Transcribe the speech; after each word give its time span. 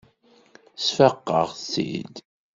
Sfaqeɣ-tt-id. 0.83 2.15